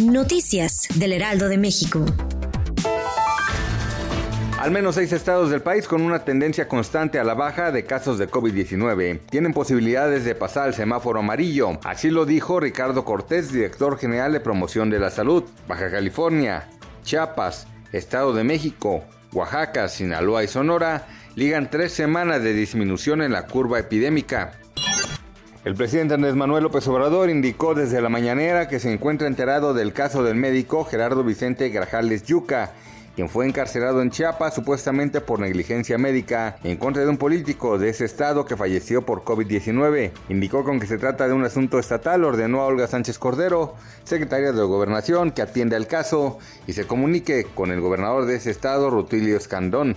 [0.00, 2.06] Noticias del Heraldo de México.
[4.58, 8.16] Al menos seis estados del país con una tendencia constante a la baja de casos
[8.16, 11.78] de COVID-19 tienen posibilidades de pasar al semáforo amarillo.
[11.84, 15.44] Así lo dijo Ricardo Cortés, director general de promoción de la salud.
[15.68, 16.66] Baja California,
[17.02, 19.04] Chiapas, Estado de México,
[19.34, 24.52] Oaxaca, Sinaloa y Sonora ligan tres semanas de disminución en la curva epidémica.
[25.62, 29.92] El presidente Andrés Manuel López Obrador indicó desde la mañanera que se encuentra enterado del
[29.92, 32.72] caso del médico Gerardo Vicente Grajales Yuca,
[33.14, 37.90] quien fue encarcelado en Chiapas supuestamente por negligencia médica en contra de un político de
[37.90, 40.12] ese estado que falleció por COVID-19.
[40.30, 44.52] Indicó con que se trata de un asunto estatal, ordenó a Olga Sánchez Cordero, secretaria
[44.52, 48.88] de Gobernación, que atiende al caso y se comunique con el gobernador de ese estado,
[48.88, 49.94] Rutilio Escandón.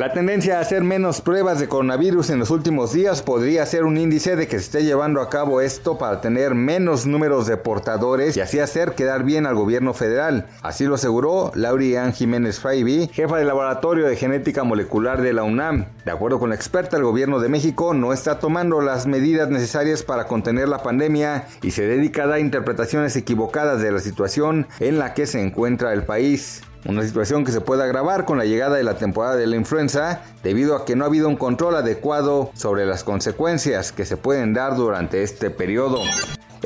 [0.00, 3.98] La tendencia a hacer menos pruebas de coronavirus en los últimos días podría ser un
[3.98, 8.34] índice de que se esté llevando a cabo esto para tener menos números de portadores
[8.34, 10.46] y así hacer quedar bien al gobierno federal.
[10.62, 15.84] Así lo aseguró Laurian Jiménez Faibi, jefa del Laboratorio de Genética Molecular de la UNAM.
[16.06, 20.02] De acuerdo con la experta, el gobierno de México no está tomando las medidas necesarias
[20.02, 24.98] para contener la pandemia y se dedica a dar interpretaciones equivocadas de la situación en
[24.98, 26.62] la que se encuentra el país.
[26.86, 30.22] Una situación que se puede agravar con la llegada de la temporada de la influenza
[30.42, 34.54] debido a que no ha habido un control adecuado sobre las consecuencias que se pueden
[34.54, 35.98] dar durante este periodo.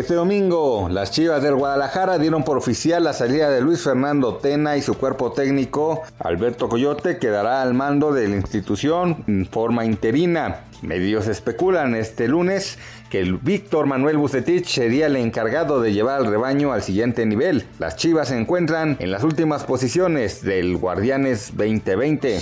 [0.00, 4.78] Este domingo, las Chivas del Guadalajara dieron por oficial la salida de Luis Fernando Tena
[4.78, 10.64] y su cuerpo técnico, Alberto Coyote, quedará al mando de la institución en forma interina.
[10.80, 12.78] Medios especulan este lunes
[13.10, 17.66] que el Víctor Manuel Bucetich sería el encargado de llevar al rebaño al siguiente nivel.
[17.78, 22.40] Las Chivas se encuentran en las últimas posiciones del Guardianes 2020.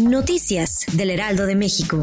[0.00, 2.02] Noticias del Heraldo de México.